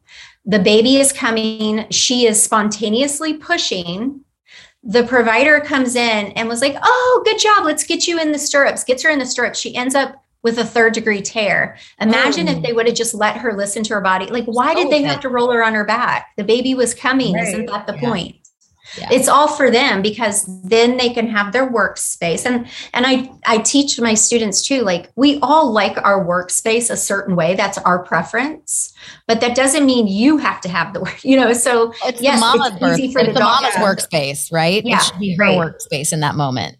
[0.45, 1.85] The baby is coming.
[1.91, 4.21] She is spontaneously pushing.
[4.83, 7.65] The provider comes in and was like, Oh, good job.
[7.65, 8.83] Let's get you in the stirrups.
[8.83, 9.59] Gets her in the stirrups.
[9.59, 11.77] She ends up with a third degree tear.
[11.99, 12.53] Imagine Oh.
[12.53, 14.27] if they would have just let her listen to her body.
[14.27, 16.27] Like, why did So they oh, have to roll her on her back?
[16.37, 17.33] The baby was coming.
[17.33, 17.47] Right.
[17.49, 18.09] Isn't that the Yeah.
[18.09, 18.35] point?
[18.97, 19.09] Yeah.
[19.11, 22.45] It's all for them because then they can have their workspace.
[22.45, 26.97] And and I I teach my students too, like we all like our workspace a
[26.97, 27.55] certain way.
[27.55, 28.93] That's our preference.
[29.27, 31.53] But that doesn't mean you have to have the work, you know.
[31.53, 34.83] So It's Yes, the mama's it's easy for the the mama's workspace, right?
[34.85, 35.57] Yeah, it should be her right.
[35.57, 36.78] workspace in that moment.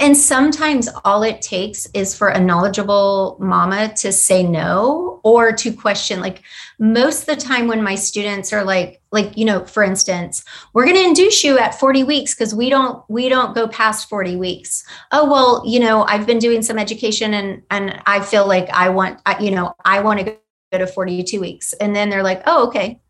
[0.00, 5.72] And sometimes all it takes is for a knowledgeable mama to say no or to
[5.74, 6.20] question.
[6.20, 6.42] Like
[6.78, 10.42] most of the time, when my students are like, like you know, for instance,
[10.72, 14.08] we're going to induce you at 40 weeks because we don't we don't go past
[14.08, 14.84] 40 weeks.
[15.12, 18.88] Oh well, you know, I've been doing some education and and I feel like I
[18.88, 20.36] want, you know, I want to
[20.72, 23.00] go to 42 weeks, and then they're like, oh okay.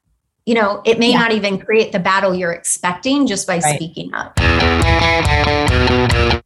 [0.47, 1.21] You know, it may Yeah.
[1.21, 3.77] not even create the battle you're expecting just by Right.
[3.77, 4.39] speaking up.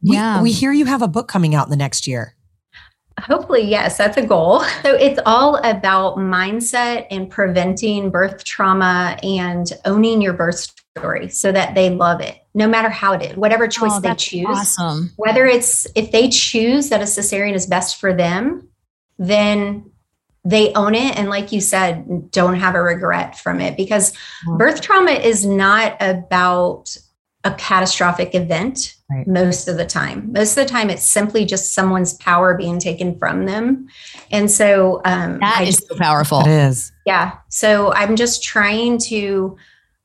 [0.01, 0.41] We, Yeah.
[0.41, 2.35] we hear you have a book coming out in the next year.
[3.19, 4.63] Hopefully, yes, that's a goal.
[4.83, 11.51] So it's all about mindset and preventing birth trauma and owning your birth story so
[11.51, 14.45] that they love it, no matter how it is, whatever oh, choice Oh, they choose.
[14.47, 15.11] Awesome.
[15.17, 18.69] Whether it's if they choose that a cesarean is best for them,
[19.17, 19.91] then
[20.45, 21.17] they own it.
[21.17, 24.13] And like you said, don't have a regret from it because
[24.47, 24.57] Mhm.
[24.57, 26.95] birth trauma is not about
[27.43, 29.25] a catastrophic event Right.
[29.27, 30.29] most of the time.
[30.33, 33.87] Most of the time, it's simply just someone's power being taken from them.
[34.29, 36.41] And so, um, That I is so powerful.
[36.41, 36.91] It is.
[37.05, 37.31] yeah.
[37.49, 39.55] So I'm just trying to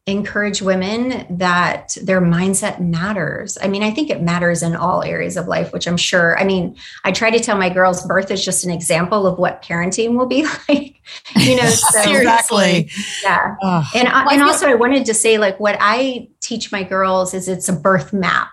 [0.06, 3.56] encourage women that their mindset matters.
[3.62, 6.38] I mean, I think it matters in all areas of life, which I'm sure.
[6.38, 9.62] I mean, I try to tell my girls birth is just an example of what
[9.62, 11.00] parenting will be like,
[11.36, 11.70] you know.
[11.94, 12.90] So Seriously.
[13.22, 13.56] yeah.
[13.62, 13.84] Ugh.
[13.94, 17.48] And I, and also I wanted to say like what I teach my girls is
[17.48, 18.50] it's a birth map.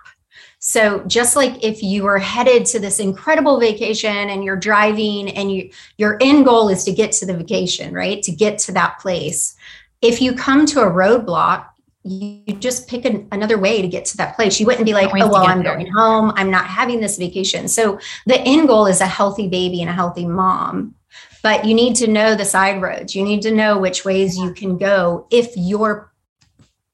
[0.59, 5.51] So just like if you are headed to this incredible vacation and you're driving and
[5.51, 8.21] you your end goal is to get to the vacation, right?
[8.23, 9.55] To get to that place.
[10.01, 11.67] If you come to a roadblock,
[12.03, 14.59] you just pick an, another way to get to that place.
[14.59, 16.31] You wouldn't be like, oh, well, I'm there." going home.
[16.35, 17.67] I'm not having this vacation.
[17.67, 20.95] So the end goal is a healthy baby and a healthy mom.
[21.43, 23.15] But you need to know the side roads.
[23.15, 26.11] You need to know which ways you can go if your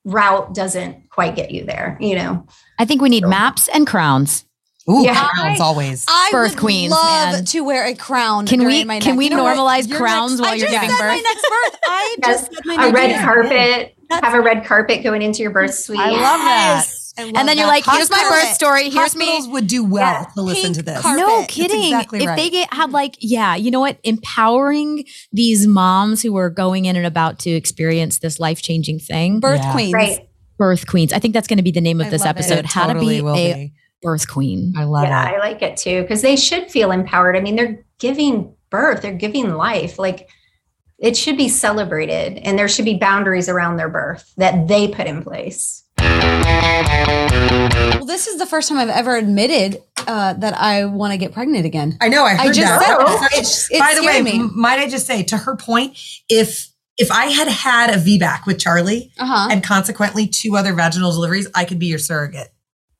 [0.05, 2.45] route doesn't quite get you there, you know.
[2.79, 4.45] I think we need maps and crowns.
[4.89, 5.27] Ooh, Yeah.
[5.29, 6.05] crowns always.
[6.07, 7.45] I Birth would queens, love man.
[7.45, 8.45] to wear a crown.
[8.47, 10.71] Can we my can next- we You know normalize crowns next- while I you're just
[10.81, 11.09] giving said birth?
[11.15, 11.79] My next birth.
[11.87, 13.21] I Yes, just said my A next red birth.
[13.25, 15.99] carpet, That's- have a red carpet going into your birth suite.
[15.99, 16.85] I love that.
[17.19, 18.89] I love and then you're like, here's my birth story.
[18.91, 19.25] Here's me.
[19.25, 20.25] Hospitals would do well Yeah.
[20.35, 21.01] to listen Pink to this.
[21.01, 21.19] carpet.
[21.19, 21.83] No kidding.
[21.85, 22.37] exactly if right.
[22.37, 23.97] they get had like, yeah, you know what?
[24.03, 29.39] Empowering these moms who are going in and about to experience this life changing thing.
[29.39, 29.71] Birth Yeah.
[29.73, 29.93] queens.
[29.93, 30.19] Right.
[30.59, 31.11] Birth queens.
[31.11, 32.39] I think that's going to be the name of I this love it.
[32.39, 32.59] episode.
[32.59, 33.73] It How totally to will be a be.
[34.07, 34.73] Birth queen.
[34.77, 35.35] I love yeah, it.
[35.35, 37.35] I like it too because they should feel empowered.
[37.35, 39.99] I mean, they're giving birth, they're giving life.
[39.99, 40.29] Like
[40.97, 45.07] it should be celebrated, and there should be boundaries around their birth that they put
[45.07, 45.83] in place.
[45.99, 51.33] Well, this is the first time I've ever admitted uh, that I want to get
[51.33, 51.97] pregnant again.
[52.01, 52.23] I know.
[52.23, 52.81] I heard just that.
[52.81, 53.27] said Oh.
[53.31, 53.39] it.
[53.45, 54.39] It- it By the way, me.
[54.55, 55.97] might I just say, to her point,
[56.29, 59.47] if if I had had a VBAC with Charlie Uh huh.
[59.51, 62.47] and consequently two other vaginal deliveries, I could be your surrogate.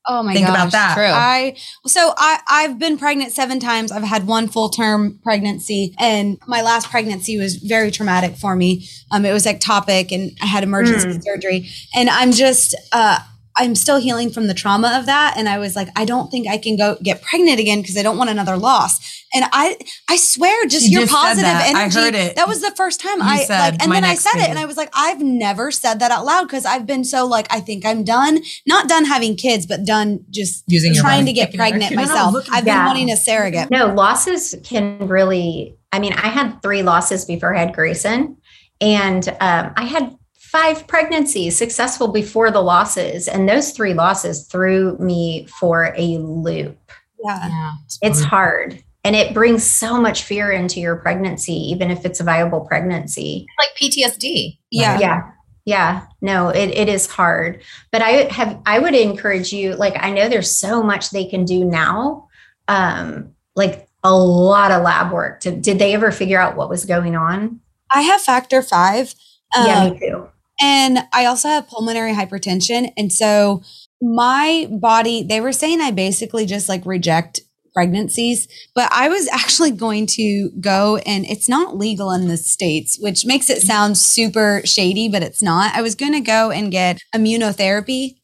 [0.08, 0.36] Oh my god.
[0.36, 0.56] Think gosh.
[0.56, 0.94] about that.
[0.96, 1.06] True.
[1.06, 3.92] I so I I've been pregnant seven times.
[3.92, 8.88] I've had one full term pregnancy, and my last pregnancy was very traumatic for me.
[9.12, 13.20] Um, it was ectopic, and I had emergency surgery, and I'm just uh.
[13.58, 15.36] I'm still healing from the trauma of that.
[15.38, 18.04] And I was like, I don't think I can go get pregnant again because I
[18.04, 19.24] don't want another loss.
[19.34, 19.78] And I
[20.10, 21.76] I swear, just She your just said positive that.
[21.76, 22.00] I energy.
[22.00, 22.36] heard it.
[22.38, 24.50] That was the first time You I said, like and then I next said it
[24.50, 27.48] and I was like, I've never said that out loud because I've been so like,
[27.52, 28.40] I think I'm done.
[28.66, 31.70] Not done having kids, but done just Using your trying to get Taking it back.
[31.72, 32.48] pregnant No, no, myself.
[32.52, 32.86] I've been that.
[32.86, 33.70] wanting a surrogate.
[33.70, 38.38] No, losses can really, I mean, I had three losses before I had Grayson,
[38.82, 40.17] and um, I had
[40.58, 43.28] five pregnancies successful before the losses.
[43.28, 46.80] And those three losses threw me for a loop.
[47.24, 47.48] Yeah.
[47.48, 47.74] Yeah.
[48.02, 48.84] It's hard.
[49.04, 53.46] And it brings so much fear into your pregnancy, even if it's a viable pregnancy.
[53.60, 54.58] Like PTSD.
[54.72, 55.00] Yeah.
[55.00, 55.32] yeah
[55.66, 60.10] yeah no it, it is hard but i have i would encourage you like i
[60.10, 62.26] know there's so much they can do now
[62.70, 66.86] um like a lot of lab work to, did they ever figure out what was
[66.86, 67.60] going on
[67.92, 69.14] I have factor five.
[69.54, 72.92] yeah um, me too And I also have pulmonary hypertension.
[72.98, 73.62] And so
[74.02, 77.42] my body, they were saying I basically just like reject
[77.74, 82.98] pregnancies, but I was actually going to go and it's not legal in the States,
[83.00, 85.76] which makes it sound super shady, but it's not.
[85.76, 88.16] I was going to go and get immunotherapy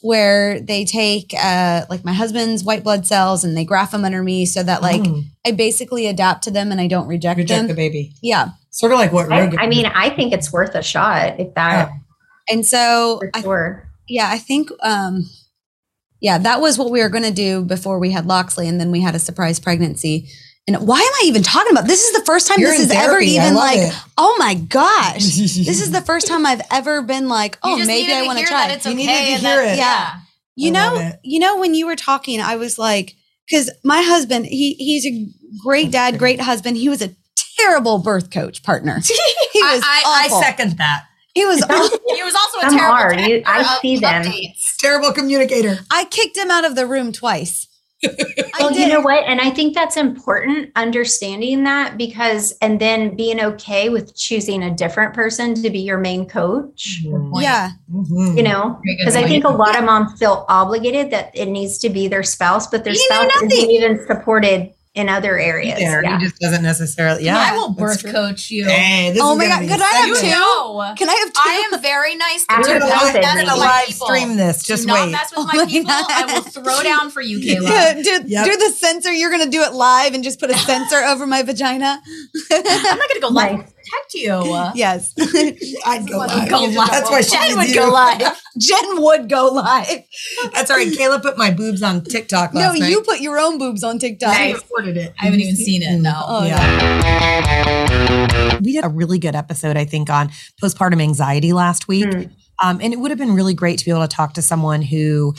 [0.00, 4.22] where they take uh, like my husband's white blood cells and they graft them under
[4.22, 5.24] me so that like Mm.
[5.46, 7.68] I basically adapt to them and I don't reject, Reject them.
[7.68, 8.12] the baby.
[8.22, 8.50] yeah.
[8.72, 11.54] Sort of like what I, Rogan I mean, I think it's worth a shot if
[11.54, 11.90] that
[12.48, 15.24] And so for I yeah, I think um
[16.20, 18.92] yeah, that was what we were going to do before we had Loxley and then
[18.92, 20.28] we had a surprise pregnancy.
[20.68, 21.88] And why am I even talking about?
[21.88, 23.38] This is the first time You're this is ever therapy.
[23.40, 23.94] I even like, it.
[24.16, 25.16] oh my gosh.
[25.24, 28.70] this is the first time I've ever been like, oh, maybe I want to try.
[28.70, 29.78] it's You needed okay to hear that- it.
[29.78, 30.14] Yeah.
[30.54, 33.14] You I know, you know, when you were talking, I was like,
[33.48, 35.26] because my husband, he he's a
[35.64, 36.76] great dad, great husband.
[36.76, 37.10] He was a
[37.58, 39.00] terrible birth coach partner.
[39.52, 40.38] He was I, awful.
[40.38, 41.04] I second that.
[41.34, 41.98] He was awful.
[42.14, 43.14] He was also a Some terrible are.
[43.28, 44.22] You- I director see them.
[44.24, 44.76] updates.
[44.78, 45.78] Terrible communicator.
[45.90, 47.68] I kicked him out of the room twice.
[48.60, 49.24] Well, you know what?
[49.26, 54.70] And I think that's important understanding that because, and then being okay with choosing a
[54.74, 57.00] different person to be your main coach,
[57.40, 57.70] Yeah.
[57.92, 58.36] Mhm.
[58.36, 58.78] you know?
[58.98, 62.22] Because I think a lot of moms feel obligated that it needs to be their
[62.22, 63.70] spouse, but their You spouse isn't nothing.
[63.70, 65.78] even supported in other areas.
[65.78, 66.18] There, Yeah.
[66.18, 67.24] He just doesn't necessarily.
[67.24, 67.38] Yeah.
[67.38, 68.66] I will birth coach you.
[68.66, 70.28] Hey, this Oh is my God, be could a I have two?
[70.28, 70.94] know.
[70.98, 71.40] Can I have two?
[71.42, 73.60] I am very nice to After We're do gonna live, not we're mess gonna with
[73.60, 74.06] my live people.
[74.06, 74.62] stream this.
[74.62, 75.12] Just do not wait.
[75.12, 75.90] mess with Oh my my people.
[75.92, 77.94] I will throw down for you, Kayla.
[77.96, 78.44] do, do, Yep.
[78.44, 79.12] do the censor.
[79.12, 82.02] You're going to do it live and just put a censor over my vagina.
[82.50, 83.72] I'm not going to go live Nice.
[83.92, 84.70] To protect you.
[84.74, 85.14] yes.
[85.86, 86.48] I'd go live.
[86.48, 86.90] Go live.
[86.90, 87.74] That's why she Jen needs would you.
[87.76, 88.40] go live.
[88.58, 90.02] Jen would go live.
[90.52, 90.92] That's all right.
[90.92, 92.90] Kayla put my boobs on TikTok No, last night.
[92.90, 94.34] you put your own boobs on TikTok.
[94.34, 95.14] I recorded it.
[95.20, 96.00] I haven't even seen it.
[96.00, 96.12] No.
[96.26, 98.58] Oh, yeah.
[98.60, 100.28] We did a really good episode, I think, on
[100.62, 102.12] postpartum anxiety last week.
[102.12, 102.22] Hmm.
[102.62, 104.82] Um, and it would have been really great to be able to talk to someone
[104.82, 105.34] who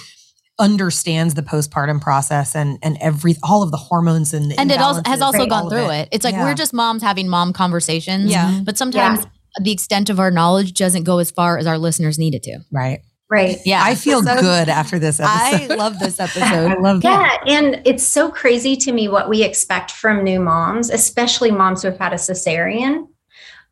[0.60, 4.80] understands the postpartum process and and every all of the hormones and the And it
[4.80, 6.10] also has also all gone through it.
[6.12, 6.44] It's like Yeah.
[6.46, 8.30] we're just moms having mom conversations.
[8.32, 8.52] Yeah.
[8.52, 8.64] Mm-hmm.
[8.64, 9.26] But sometimes
[9.62, 12.60] the extent of our knowledge doesn't go as far as our listeners need it to.
[12.72, 13.02] Right.
[13.32, 13.58] Right.
[13.66, 13.82] Yeah.
[13.84, 15.72] I feel So- good after this episode.
[15.72, 16.42] I love this episode.
[16.44, 16.82] I, episode.
[16.84, 17.44] love that.
[17.48, 21.82] Yeah, and it's so crazy to me what we expect from new moms, especially moms
[21.82, 23.08] who have had a cesarean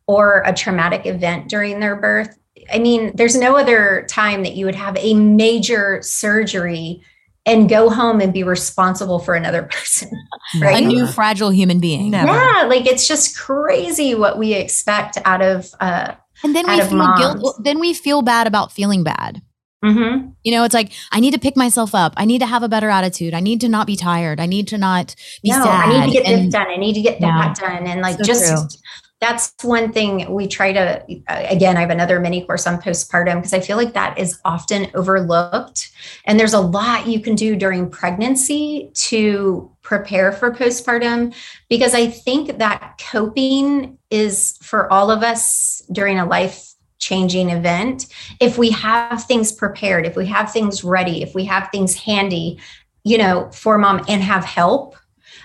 [0.08, 2.36] or a traumatic event during their birth.
[2.72, 7.02] I mean, there's no other time that you would have a major surgery
[7.44, 10.10] and go home and be responsible for another person.
[10.56, 10.84] a Right.
[10.84, 12.10] new fragile human being.
[12.10, 12.32] Never.
[12.32, 16.12] Yeah, like it's just crazy what we expect out of uh
[16.44, 17.20] And then we feel moms.
[17.40, 17.56] guilt.
[17.64, 19.42] Then we feel bad about feeling bad.
[19.84, 20.32] mhm.
[20.44, 22.12] You know, it's like I need to pick myself up.
[22.16, 23.34] I need to have a better attitude.
[23.34, 24.38] I need to not be tired.
[24.38, 25.88] I need to not be no, sad.
[25.88, 26.68] I need to get And- this done.
[26.68, 27.28] I need to get Yeah.
[27.54, 27.86] that done.
[27.88, 28.80] And like So just true.
[29.22, 33.36] That's one thing we try to uh, again, I have another mini course on postpartum
[33.36, 35.92] because I feel like that is often overlooked.
[36.24, 41.34] And there's a lot you can do during pregnancy to prepare for postpartum
[41.68, 48.06] because I think that coping is for all of us during a life changing event
[48.40, 52.60] if we have things prepared if we have things ready if we have things handy
[53.02, 54.94] you know for mom and have help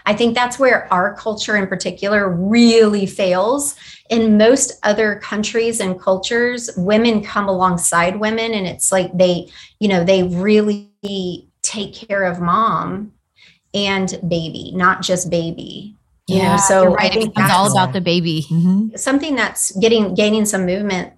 [0.08, 3.76] I think that's where our culture in particular really fails.
[4.10, 9.90] In most other countries and cultures, women come alongside women and it's like they, you
[9.90, 13.12] know, they really take care of mom
[13.74, 15.94] and baby, not just baby.
[16.30, 17.12] You know, so right.
[17.12, 18.46] I think becomes all about the baby.
[18.50, 18.98] Mhm.
[19.00, 21.14] something that's getting gaining some movement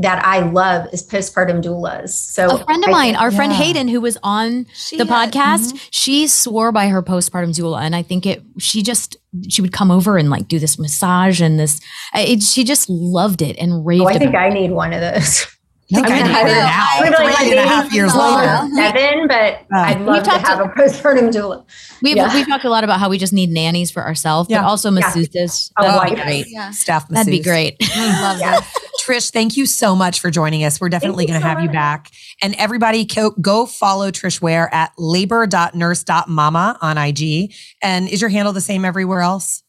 [0.00, 2.10] that I love is postpartum doulas.
[2.10, 3.52] So A friend of I mine, think- our friend.
[3.52, 5.76] Hayden, who was on the had- podcast, mm-hmm.
[5.90, 8.42] she swore by her postpartum doula, and I think it.
[8.58, 9.16] She just
[9.48, 11.80] she would come over and like do this massage and this.
[12.14, 14.38] It, she just loved it and raved Oh, I about think it.
[14.38, 15.46] I need one of those.
[15.90, 16.86] I think I, I mean, need I her know, now.
[16.90, 18.74] I feel like Three my and a half years not later.
[18.92, 21.64] Seven, but I'd love to talked have a postpartum doula.
[22.02, 22.34] We've, Yeah.
[22.34, 24.60] we've talked a lot about how we just need nannies for ourselves, Yeah.
[24.62, 25.00] but also Yeah.
[25.00, 25.70] masseuses.
[25.78, 26.46] Oh, That'd be great.
[26.50, 26.70] Yeah.
[26.72, 27.80] Staff That'd be great.
[27.96, 28.60] Love Yeah.
[28.60, 28.66] that.
[29.02, 30.78] Trish, thank you so much for joining us.
[30.78, 32.10] We're definitely going to so have you back.
[32.42, 37.54] And everybody, co- go follow Trish Ware at labor.nurse.mama on IG.
[37.82, 39.62] And is your handle the same everywhere else?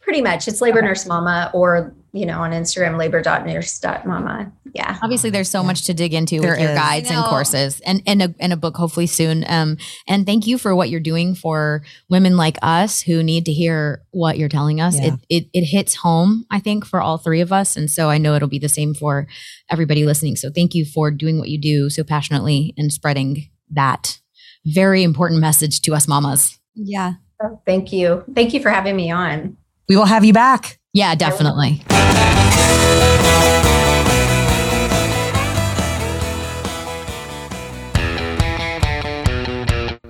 [0.00, 0.46] Pretty much.
[0.46, 4.52] It's labor nurse mama or, you know, on Instagram, labor.nurse.mama.
[4.74, 4.98] Yeah.
[5.02, 8.22] Obviously, there's so much to dig into There with your guides and courses, and and
[8.22, 9.44] a, and a book hopefully soon.
[9.48, 13.52] Um, and thank you for what you're doing for women like us who need to
[13.52, 14.96] hear what you're telling us.
[14.98, 15.14] Yeah.
[15.14, 18.18] It, it it hits home, I think, for all three of us, and so I
[18.18, 19.26] know it'll be the same for
[19.70, 20.36] everybody listening.
[20.36, 24.20] So thank you for doing what you do so passionately and spreading that
[24.66, 26.58] very important message to us mamas.
[26.74, 27.14] Yeah.
[27.42, 28.24] Oh, thank you.
[28.34, 29.56] Thank you for having me on.
[29.88, 30.78] We will have you back.
[30.98, 31.80] Yeah, definitely.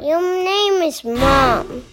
[0.00, 1.84] Your name is Mom.